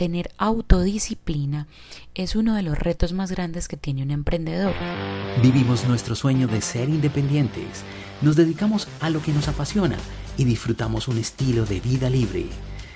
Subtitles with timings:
[0.00, 1.66] tener autodisciplina
[2.14, 4.72] es uno de los retos más grandes que tiene un emprendedor.
[5.42, 7.84] Vivimos nuestro sueño de ser independientes,
[8.22, 9.98] nos dedicamos a lo que nos apasiona
[10.38, 12.46] y disfrutamos un estilo de vida libre.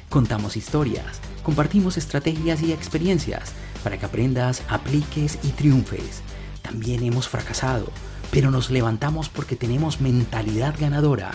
[0.09, 3.53] Contamos historias, compartimos estrategias y experiencias
[3.83, 6.23] para que aprendas, apliques y triunfes.
[6.63, 7.91] También hemos fracasado,
[8.31, 11.33] pero nos levantamos porque tenemos mentalidad ganadora.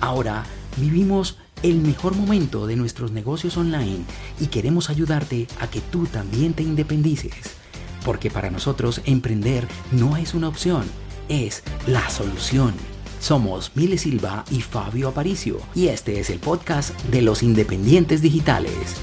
[0.00, 0.44] Ahora
[0.78, 4.04] vivimos el mejor momento de nuestros negocios online
[4.38, 7.56] y queremos ayudarte a que tú también te independices.
[8.04, 10.84] Porque para nosotros emprender no es una opción,
[11.30, 12.74] es la solución.
[13.18, 18.96] Somos Mile Silva y Fabio Aparicio y este es el podcast de los independientes digitales.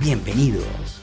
[0.00, 1.02] Bienvenidos.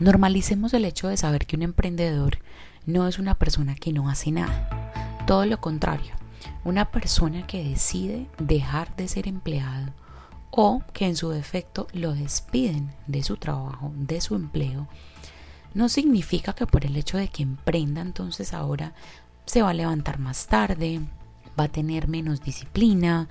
[0.00, 2.38] Normalicemos el hecho de saber que un emprendedor
[2.86, 5.26] no es una persona que no hace nada.
[5.26, 6.25] Todo lo contrario
[6.64, 9.92] una persona que decide dejar de ser empleado
[10.50, 14.88] o que en su defecto lo despiden de su trabajo, de su empleo,
[15.74, 18.94] no significa que por el hecho de que emprenda entonces ahora
[19.44, 21.00] se va a levantar más tarde,
[21.58, 23.28] va a tener menos disciplina.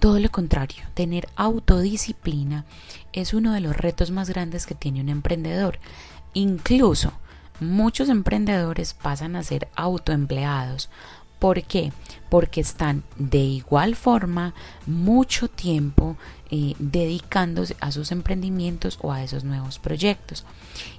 [0.00, 2.64] Todo lo contrario, tener autodisciplina
[3.12, 5.78] es uno de los retos más grandes que tiene un emprendedor.
[6.34, 7.12] Incluso
[7.60, 10.90] muchos emprendedores pasan a ser autoempleados
[11.40, 11.90] ¿Por qué?
[12.30, 14.54] Porque están de igual forma
[14.86, 16.16] mucho tiempo
[16.50, 20.46] eh, dedicándose a sus emprendimientos o a esos nuevos proyectos.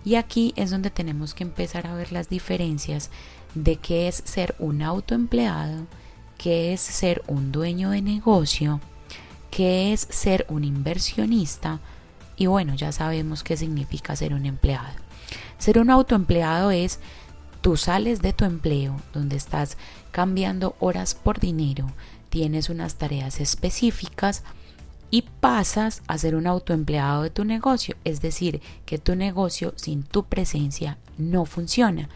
[0.05, 3.09] Y aquí es donde tenemos que empezar a ver las diferencias
[3.55, 5.87] de qué es ser un autoempleado,
[6.37, 8.79] qué es ser un dueño de negocio,
[9.49, 11.79] qué es ser un inversionista
[12.37, 14.95] y bueno, ya sabemos qué significa ser un empleado.
[15.59, 16.99] Ser un autoempleado es
[17.61, 19.77] tú sales de tu empleo donde estás
[20.11, 21.87] cambiando horas por dinero,
[22.29, 24.43] tienes unas tareas específicas
[25.11, 30.03] y pasas a ser un autoempleado de tu negocio, es decir, que tu negocio sin
[30.03, 32.09] tu presencia no funciona.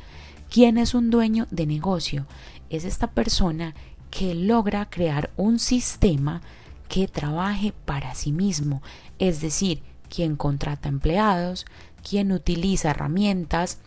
[0.50, 2.26] ¿Quién es un dueño de negocio?
[2.70, 3.76] Es esta persona
[4.10, 6.42] que logra crear un sistema
[6.88, 8.82] que trabaje para sí mismo,
[9.20, 11.66] es decir, quien contrata empleados,
[12.08, 13.80] quien utiliza herramientas,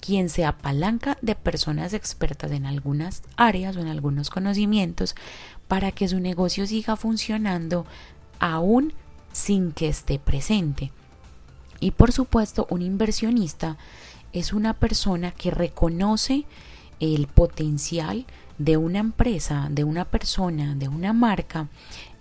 [0.00, 5.14] quien se apalanca de personas expertas en algunas áreas o en algunos conocimientos
[5.68, 7.86] para que su negocio siga funcionando
[8.38, 8.92] aún
[9.32, 10.92] sin que esté presente.
[11.80, 13.76] Y por supuesto, un inversionista
[14.32, 16.44] es una persona que reconoce
[17.00, 18.26] el potencial
[18.58, 21.68] de una empresa, de una persona, de una marca,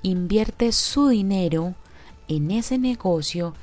[0.02, 1.76] invierte su dinero
[2.28, 3.54] en ese negocio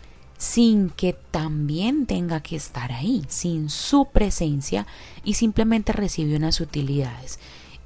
[0.43, 4.89] sin que también tenga que estar ahí, sin su presencia
[5.23, 7.39] y simplemente recibe unas utilidades.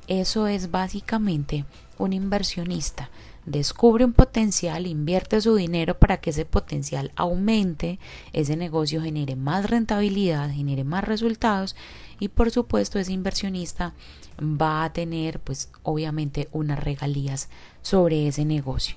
[0.09, 1.67] Eso es básicamente
[1.99, 3.11] un inversionista.
[3.45, 7.99] Descubre un potencial, invierte su dinero para que ese potencial aumente,
[8.33, 11.77] ese negocio genere más rentabilidad, genere más resultados
[12.21, 13.93] y por supuesto ese inversionista
[14.41, 17.51] va a tener pues obviamente unas regalías
[17.83, 18.97] sobre ese negocio.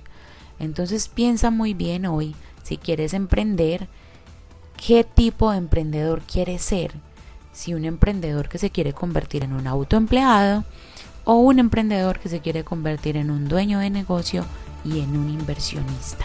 [0.58, 2.34] Entonces piensa muy bien hoy
[2.70, 3.88] si quieres emprender,
[4.76, 6.92] qué tipo de emprendedor quieres ser.
[7.52, 10.62] Si un emprendedor que se quiere convertir en un autoempleado
[11.24, 14.44] o un emprendedor que se quiere convertir en un dueño de negocio
[14.84, 16.24] y en un inversionista.